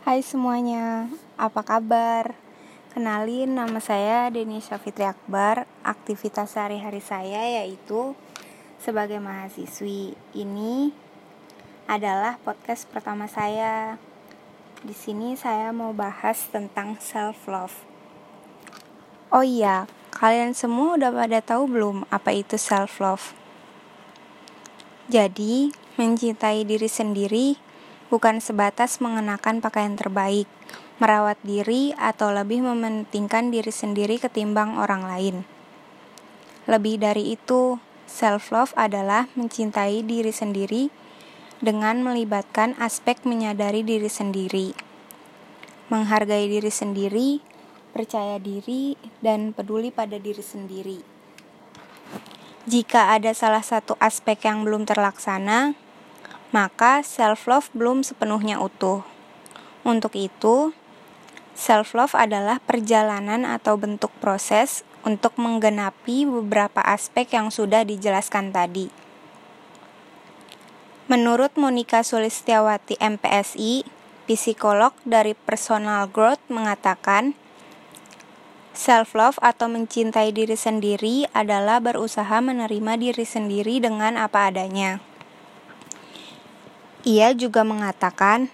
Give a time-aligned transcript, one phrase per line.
[0.00, 2.32] Hai semuanya, apa kabar?
[2.96, 5.68] Kenalin nama saya Denisha Fitri Akbar.
[5.84, 8.16] Aktivitas sehari-hari saya yaitu
[8.80, 10.16] sebagai mahasiswi.
[10.32, 10.96] Ini
[11.84, 14.00] adalah podcast pertama saya.
[14.80, 17.84] Di sini saya mau bahas tentang self love.
[19.28, 19.84] Oh iya,
[20.16, 23.36] kalian semua udah pada tahu belum apa itu self love?
[25.12, 27.68] Jadi, mencintai diri sendiri
[28.10, 30.50] bukan sebatas mengenakan pakaian terbaik,
[30.98, 35.36] merawat diri, atau lebih mementingkan diri sendiri ketimbang orang lain.
[36.68, 40.90] Lebih dari itu, self-love adalah mencintai diri sendiri
[41.62, 44.74] dengan melibatkan aspek menyadari diri sendiri,
[45.88, 47.40] menghargai diri sendiri,
[47.94, 50.98] percaya diri, dan peduli pada diri sendiri.
[52.68, 55.74] Jika ada salah satu aspek yang belum terlaksana,
[56.50, 59.06] maka self-love belum sepenuhnya utuh.
[59.86, 60.74] Untuk itu,
[61.54, 68.92] self-love adalah perjalanan atau bentuk proses untuk menggenapi beberapa aspek yang sudah dijelaskan tadi.
[71.10, 73.82] Menurut Monika Sulistiawati MPSI,
[74.30, 77.34] psikolog dari Personal Growth mengatakan,
[78.70, 85.02] Self-love atau mencintai diri sendiri adalah berusaha menerima diri sendiri dengan apa adanya.
[87.00, 88.52] Ia juga mengatakan,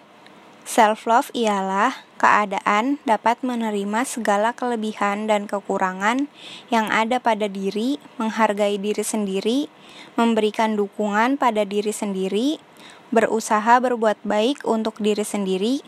[0.62, 6.30] self-love ialah keadaan dapat menerima segala kelebihan dan kekurangan
[6.70, 9.66] yang ada pada diri, menghargai diri sendiri,
[10.14, 12.62] memberikan dukungan pada diri sendiri,
[13.10, 15.82] berusaha berbuat baik untuk diri sendiri,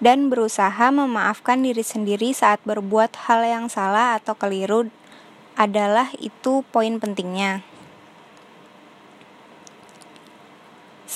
[0.00, 4.88] dan berusaha memaafkan diri sendiri saat berbuat hal yang salah atau keliru
[5.60, 7.67] adalah itu poin pentingnya.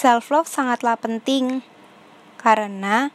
[0.03, 1.63] Self love sangatlah penting
[2.35, 3.15] karena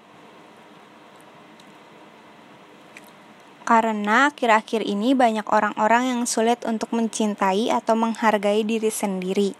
[3.67, 9.51] karena akhir-akhir ini banyak orang-orang yang sulit untuk mencintai atau menghargai diri sendiri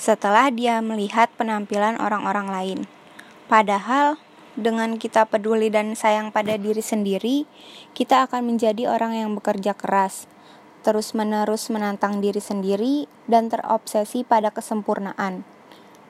[0.00, 2.80] setelah dia melihat penampilan orang-orang lain.
[3.44, 4.16] Padahal
[4.56, 7.44] dengan kita peduli dan sayang pada diri sendiri,
[7.92, 10.24] kita akan menjadi orang yang bekerja keras,
[10.80, 15.59] terus-menerus menantang diri sendiri, dan terobsesi pada kesempurnaan.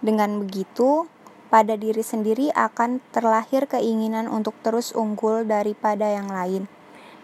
[0.01, 1.09] Dengan begitu,
[1.53, 6.69] pada diri sendiri akan terlahir keinginan untuk terus unggul daripada yang lain,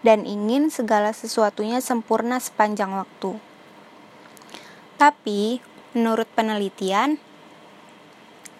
[0.05, 3.41] dan ingin segala sesuatunya sempurna sepanjang waktu.
[5.01, 5.61] Tapi,
[5.97, 7.17] menurut penelitian,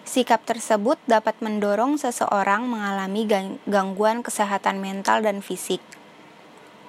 [0.08, 3.28] Sikap tersebut dapat mendorong seseorang mengalami
[3.68, 5.84] gangguan kesehatan mental dan fisik.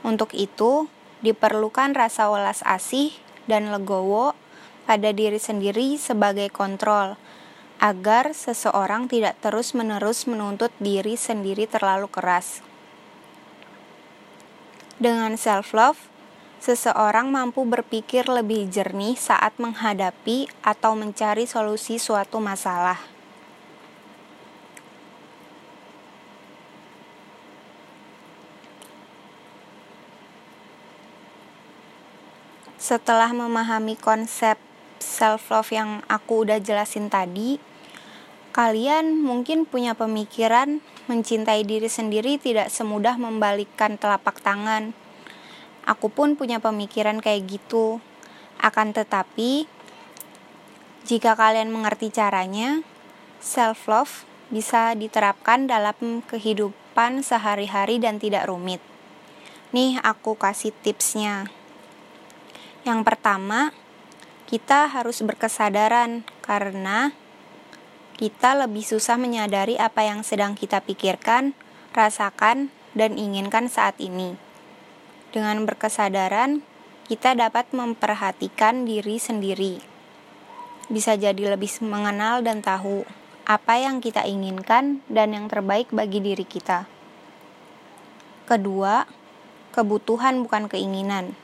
[0.08, 0.88] Untuk itu,
[1.20, 3.12] diperlukan rasa welas asih
[3.44, 4.40] dan legowo
[4.90, 7.14] pada diri sendiri sebagai kontrol,
[7.78, 12.66] agar seseorang tidak terus-menerus menuntut diri sendiri terlalu keras.
[14.98, 16.10] Dengan self-love,
[16.58, 22.98] seseorang mampu berpikir lebih jernih saat menghadapi atau mencari solusi suatu masalah.
[32.82, 34.58] Setelah memahami konsep
[35.02, 37.60] self-love yang aku udah jelasin tadi,
[38.56, 44.94] kalian mungkin punya pemikiran mencintai diri sendiri tidak semudah membalikkan telapak tangan
[45.90, 47.98] Aku pun punya pemikiran kayak gitu.
[48.62, 49.66] Akan tetapi,
[51.02, 52.86] jika kalian mengerti caranya,
[53.42, 54.14] self love
[54.54, 58.78] bisa diterapkan dalam kehidupan sehari-hari dan tidak rumit.
[59.74, 61.50] Nih, aku kasih tipsnya.
[62.86, 63.74] Yang pertama,
[64.50, 67.14] kita harus berkesadaran karena
[68.18, 71.54] kita lebih susah menyadari apa yang sedang kita pikirkan,
[71.94, 74.34] rasakan, dan inginkan saat ini.
[75.30, 76.66] Dengan berkesadaran,
[77.06, 79.86] kita dapat memperhatikan diri sendiri.
[80.90, 83.06] Bisa jadi lebih mengenal dan tahu
[83.46, 86.90] apa yang kita inginkan dan yang terbaik bagi diri kita.
[88.50, 89.06] Kedua,
[89.78, 91.38] kebutuhan bukan keinginan.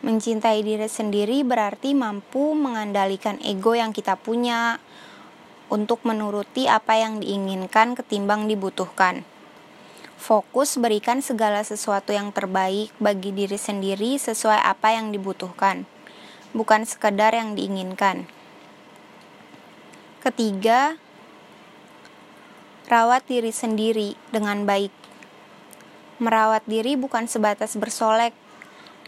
[0.00, 4.80] Mencintai diri sendiri berarti mampu mengendalikan ego yang kita punya
[5.68, 9.28] untuk menuruti apa yang diinginkan ketimbang dibutuhkan.
[10.20, 15.88] Fokus berikan segala sesuatu yang terbaik bagi diri sendiri sesuai apa yang dibutuhkan,
[16.52, 18.28] bukan sekedar yang diinginkan.
[20.20, 21.00] Ketiga,
[22.92, 24.92] rawat diri sendiri dengan baik.
[26.20, 28.36] Merawat diri bukan sebatas bersolek,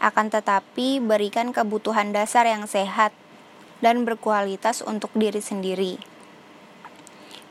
[0.03, 3.15] akan tetapi berikan kebutuhan dasar yang sehat
[3.79, 5.95] dan berkualitas untuk diri sendiri.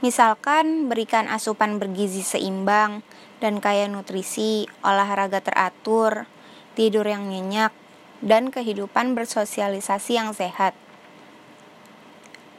[0.05, 3.01] Misalkan berikan asupan bergizi seimbang
[3.41, 6.29] dan kaya nutrisi, olahraga teratur,
[6.77, 7.73] tidur yang nyenyak,
[8.21, 10.77] dan kehidupan bersosialisasi yang sehat.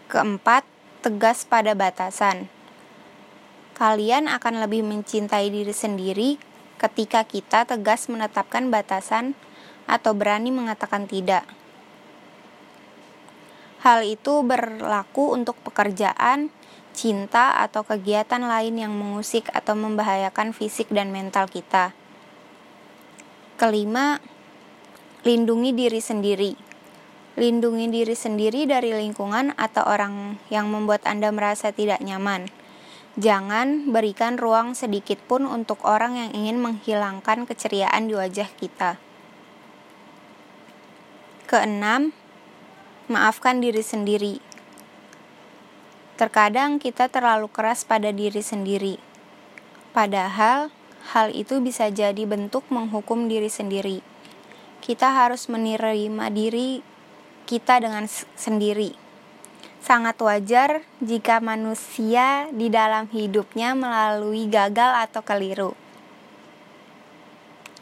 [0.09, 0.65] Keempat,
[1.05, 2.49] tegas pada batasan.
[3.75, 6.39] Kalian akan lebih mencintai diri sendiri
[6.79, 9.35] ketika kita tegas menetapkan batasan
[9.89, 11.43] atau berani mengatakan tidak.
[13.83, 16.47] Hal itu berlaku untuk pekerjaan,
[16.95, 21.91] cinta, atau kegiatan lain yang mengusik atau membahayakan fisik dan mental kita.
[23.59, 24.23] Kelima,
[25.27, 26.55] lindungi diri sendiri.
[27.35, 32.47] Lindungi diri sendiri dari lingkungan atau orang yang membuat Anda merasa tidak nyaman.
[33.19, 38.95] Jangan berikan ruang sedikit pun untuk orang yang ingin menghilangkan keceriaan di wajah kita.
[41.53, 42.17] Keenam,
[43.05, 44.41] maafkan diri sendiri.
[46.17, 48.97] Terkadang kita terlalu keras pada diri sendiri,
[49.93, 50.73] padahal
[51.13, 54.01] hal itu bisa jadi bentuk menghukum diri sendiri.
[54.81, 56.81] Kita harus menerima diri
[57.45, 58.97] kita dengan sendiri.
[59.77, 65.77] Sangat wajar jika manusia di dalam hidupnya melalui gagal atau keliru.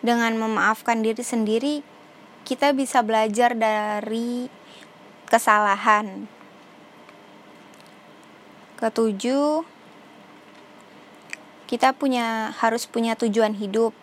[0.04, 1.88] Dengan memaafkan diri sendiri,
[2.48, 4.50] kita bisa belajar dari
[5.30, 6.28] kesalahan.
[8.82, 9.64] Ketujuh,
[11.72, 13.96] kita punya harus punya tujuan hidup.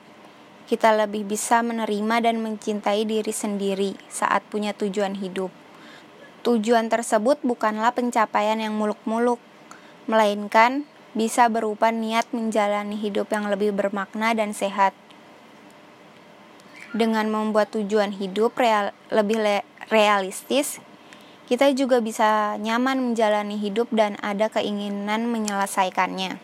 [0.68, 5.52] Kita lebih bisa menerima dan mencintai diri sendiri saat punya tujuan hidup.
[6.46, 9.40] Tujuan tersebut bukanlah pencapaian yang muluk-muluk,
[10.06, 14.94] melainkan bisa berupa niat menjalani hidup yang lebih bermakna dan sehat.
[16.96, 20.80] Dengan membuat tujuan hidup real, lebih realistis,
[21.48, 26.40] kita juga bisa nyaman menjalani hidup dan ada keinginan menyelesaikannya.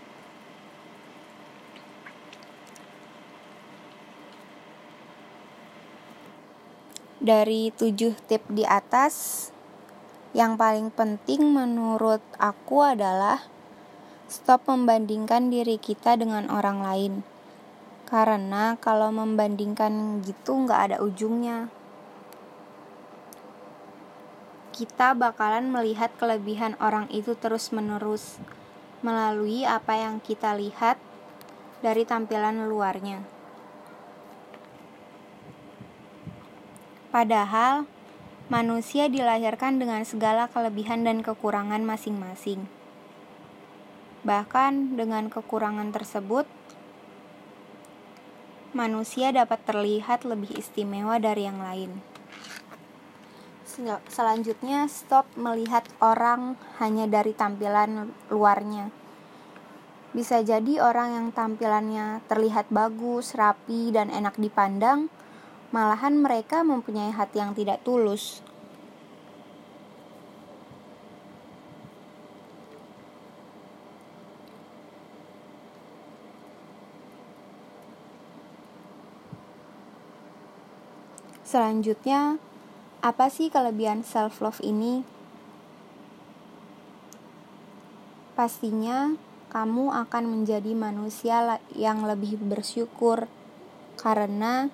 [7.24, 9.48] Dari tujuh tip di atas,
[10.36, 13.44] yang paling penting menurut aku adalah
[14.28, 17.33] stop membandingkan diri kita dengan orang lain.
[18.14, 21.74] Karena kalau membandingkan gitu nggak ada ujungnya
[24.74, 28.42] kita bakalan melihat kelebihan orang itu terus-menerus
[29.06, 30.98] melalui apa yang kita lihat
[31.78, 33.22] dari tampilan luarnya.
[37.14, 37.86] Padahal,
[38.50, 42.66] manusia dilahirkan dengan segala kelebihan dan kekurangan masing-masing.
[44.26, 46.50] Bahkan dengan kekurangan tersebut,
[48.74, 52.14] manusia dapat terlihat lebih istimewa dari yang lain
[54.06, 58.94] selanjutnya stop melihat orang hanya dari tampilan luarnya.
[60.14, 65.10] Bisa jadi orang yang tampilannya terlihat bagus, rapi, dan enak dipandang,
[65.74, 68.43] malahan mereka mempunyai hati yang tidak tulus.
[81.54, 82.42] Selanjutnya,
[82.98, 85.06] apa sih kelebihan self love ini?
[88.34, 89.14] Pastinya
[89.54, 93.30] kamu akan menjadi manusia yang lebih bersyukur
[93.94, 94.66] karena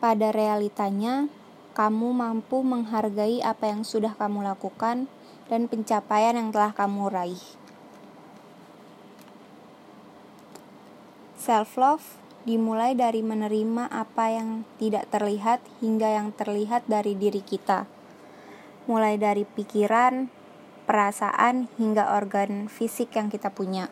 [0.00, 1.28] pada realitanya
[1.76, 5.04] kamu mampu menghargai apa yang sudah kamu lakukan
[5.52, 7.44] dan pencapaian yang telah kamu raih.
[11.36, 17.88] Self love dimulai dari menerima apa yang tidak terlihat hingga yang terlihat dari diri kita,
[18.84, 20.28] mulai dari pikiran,
[20.84, 23.88] perasaan, hingga organ fisik yang kita punya.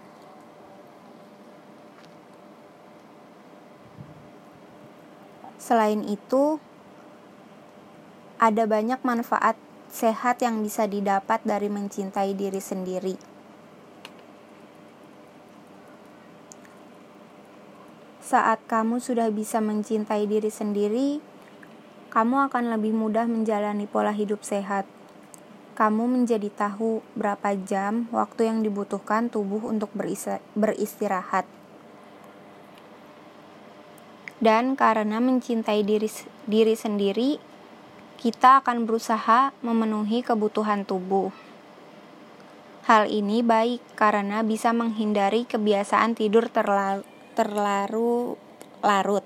[5.57, 6.61] Selain itu,
[8.37, 9.57] ada banyak manfaat
[9.89, 13.32] sehat yang bisa didapat dari mencintai diri sendiri.
[18.33, 21.21] Saat kamu sudah bisa mencintai diri sendiri,
[22.09, 24.89] kamu akan lebih mudah menjalani pola hidup sehat.
[25.77, 29.93] Kamu menjadi tahu berapa jam waktu yang dibutuhkan tubuh untuk
[30.57, 31.45] beristirahat.
[34.41, 36.09] Dan karena mencintai diri,
[36.49, 37.37] diri sendiri,
[38.17, 41.29] kita akan berusaha memenuhi kebutuhan tubuh.
[42.89, 48.37] Hal ini baik karena bisa menghindari kebiasaan tidur terlalu terlalu
[48.85, 49.25] larut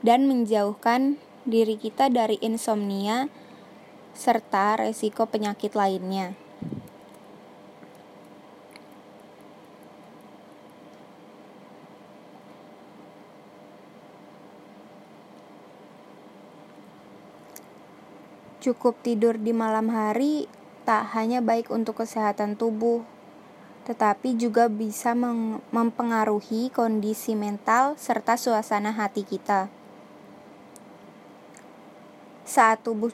[0.00, 3.28] dan menjauhkan diri kita dari insomnia
[4.16, 6.36] serta resiko penyakit lainnya.
[18.60, 20.44] Cukup tidur di malam hari
[20.84, 23.00] tak hanya baik untuk kesehatan tubuh,
[23.90, 25.18] tetapi juga bisa
[25.74, 29.66] mempengaruhi kondisi mental serta suasana hati kita.
[32.46, 33.10] Saat tubuh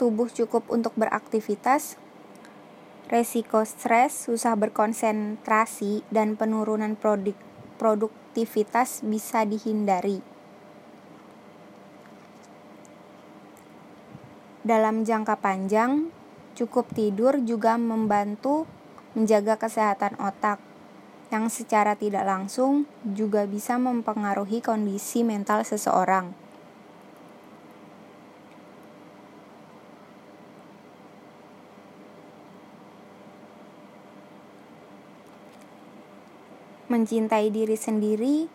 [0.00, 2.00] tubuh cukup untuk beraktivitas,
[3.12, 7.36] resiko stres, susah berkonsentrasi, dan penurunan produk
[7.76, 10.24] produktivitas bisa dihindari.
[14.64, 16.08] Dalam jangka panjang,
[16.56, 18.64] cukup tidur juga membantu
[19.12, 20.60] menjaga kesehatan otak,
[21.28, 26.32] yang secara tidak langsung juga bisa mempengaruhi kondisi mental seseorang.
[36.88, 38.48] Mencintai diri sendiri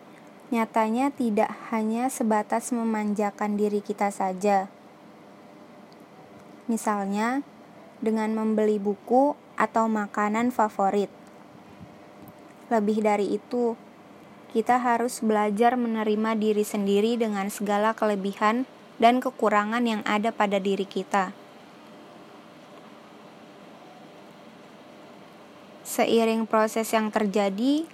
[0.49, 4.73] nyatanya tidak hanya sebatas memanjakan diri kita saja.
[6.65, 7.45] Misalnya,
[8.01, 11.07] dengan membeli buku atau makanan favorit.
[12.67, 13.79] Lebih dari itu,
[14.51, 18.67] kita harus belajar menerima diri sendiri dengan segala kelebihan
[18.99, 21.31] dan kekurangan yang ada pada diri kita.
[25.87, 27.85] Seiring proses yang terjadi,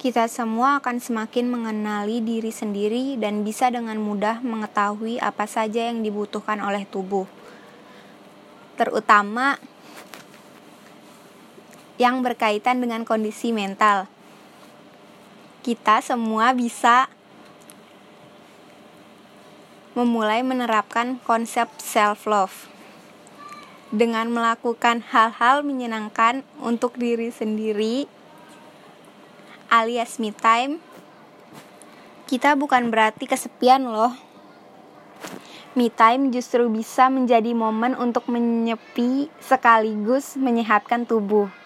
[0.00, 6.00] kita semua akan semakin mengenali diri sendiri dan bisa dengan mudah mengetahui apa saja yang
[6.00, 7.28] dibutuhkan oleh tubuh,
[8.80, 9.60] terutama
[12.00, 14.08] yang berkaitan dengan kondisi mental.
[15.60, 17.12] Kita semua bisa
[19.92, 22.72] memulai menerapkan konsep self-love
[23.92, 28.08] dengan melakukan hal-hal menyenangkan untuk diri sendiri
[29.70, 30.82] alias me time,
[32.26, 34.10] kita bukan berarti kesepian loh.
[35.78, 41.59] Me time justru bisa menjadi momen untuk menyepi sekaligus menyehatkan tubuh.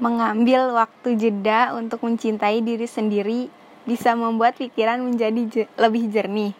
[0.00, 3.52] Mengambil waktu jeda untuk mencintai diri sendiri
[3.84, 6.52] bisa membuat pikiran menjadi lebih jernih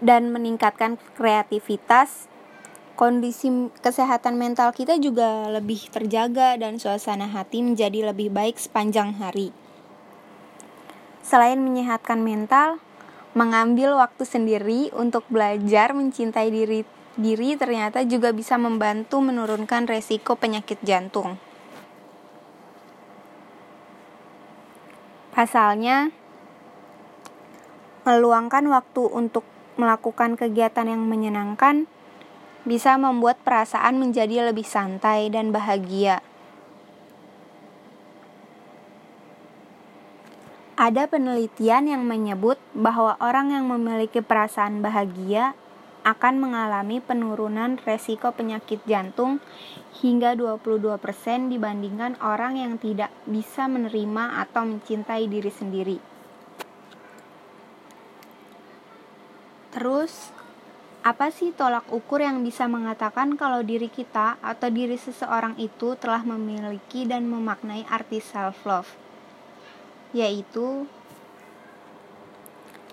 [0.00, 2.28] dan meningkatkan kreativitas
[2.96, 9.52] kondisi kesehatan mental kita juga lebih terjaga dan suasana hati menjadi lebih baik sepanjang hari.
[11.20, 12.80] Selain menyehatkan mental,
[13.36, 20.76] mengambil waktu sendiri untuk belajar mencintai diri diri ternyata juga bisa membantu menurunkan resiko penyakit
[20.84, 21.40] jantung.
[25.32, 26.12] Pasalnya,
[28.08, 29.44] meluangkan waktu untuk
[29.76, 31.84] melakukan kegiatan yang menyenangkan
[32.64, 36.24] bisa membuat perasaan menjadi lebih santai dan bahagia.
[40.76, 45.56] Ada penelitian yang menyebut bahwa orang yang memiliki perasaan bahagia
[46.06, 49.42] akan mengalami penurunan resiko penyakit jantung
[49.98, 51.02] hingga 22%
[51.50, 55.98] dibandingkan orang yang tidak bisa menerima atau mencintai diri sendiri.
[59.74, 60.30] Terus,
[61.02, 66.22] apa sih tolak ukur yang bisa mengatakan kalau diri kita atau diri seseorang itu telah
[66.22, 68.88] memiliki dan memaknai arti self-love?
[70.14, 70.86] Yaitu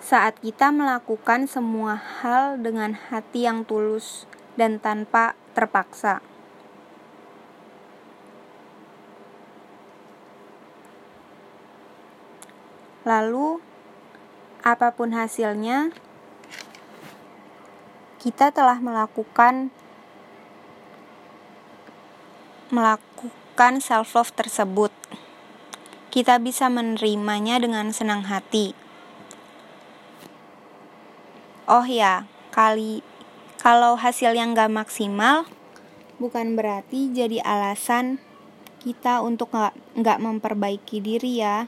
[0.04, 4.28] saat kita melakukan semua hal dengan hati yang tulus
[4.60, 6.20] dan tanpa terpaksa.
[13.08, 13.64] Lalu,
[14.60, 15.96] apa pun hasilnya,
[18.20, 19.72] kita telah melakukan
[22.76, 24.92] melakukan self love tersebut.
[26.12, 28.83] Kita bisa menerimanya dengan senang hati.
[31.74, 33.02] Oh ya, kali
[33.58, 35.50] kalau hasil yang gak maksimal
[36.22, 38.22] bukan berarti jadi alasan
[38.78, 41.66] kita untuk gak, gak memperbaiki diri ya.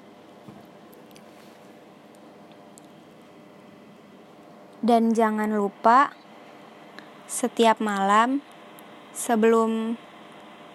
[4.85, 6.13] Dan jangan lupa
[7.25, 8.45] setiap malam
[9.09, 9.97] sebelum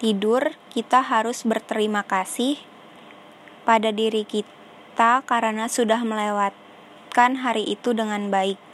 [0.02, 2.58] tidur kita harus berterima kasih
[3.62, 8.69] pada diri kita karena sudah melewatkan hari itu dengan baik.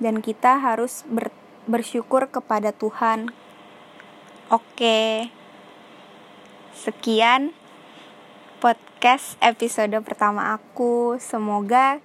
[0.00, 1.28] Dan kita harus ber,
[1.68, 3.30] bersyukur kepada Tuhan.
[4.48, 5.28] Oke.
[6.74, 7.52] Sekian
[8.58, 11.20] podcast episode pertama aku.
[11.20, 12.00] Semoga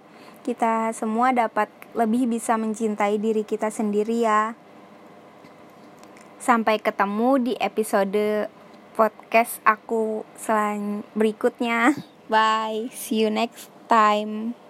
[0.45, 4.53] kita semua dapat lebih bisa mencintai diri kita sendiri ya.
[6.37, 8.51] Sampai ketemu di episode
[8.93, 11.79] podcast aku selanjutnya berikutnya.
[12.31, 14.64] Bye, see you next time.